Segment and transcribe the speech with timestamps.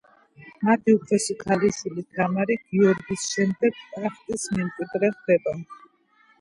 [0.69, 5.59] მათი უფროსი ქალიშვილი თამარი გიორგის შემდეგ ტახტის მემკვიდრე ხდება.